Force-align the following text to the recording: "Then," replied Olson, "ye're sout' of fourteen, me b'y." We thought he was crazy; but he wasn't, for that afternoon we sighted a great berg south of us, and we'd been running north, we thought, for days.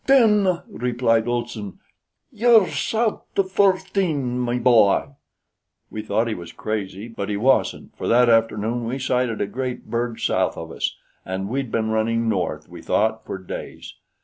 "Then," 0.07 0.63
replied 0.67 1.27
Olson, 1.27 1.77
"ye're 2.31 2.65
sout' 2.69 3.27
of 3.37 3.51
fourteen, 3.51 4.43
me 4.43 4.57
b'y." 4.57 5.13
We 5.91 6.01
thought 6.01 6.27
he 6.27 6.33
was 6.33 6.51
crazy; 6.51 7.07
but 7.07 7.29
he 7.29 7.37
wasn't, 7.37 7.95
for 7.95 8.07
that 8.07 8.27
afternoon 8.27 8.85
we 8.85 8.97
sighted 8.97 9.41
a 9.41 9.45
great 9.45 9.91
berg 9.91 10.19
south 10.19 10.57
of 10.57 10.71
us, 10.71 10.97
and 11.23 11.49
we'd 11.49 11.71
been 11.71 11.91
running 11.91 12.27
north, 12.27 12.67
we 12.67 12.81
thought, 12.81 13.23
for 13.27 13.37
days. 13.37 13.93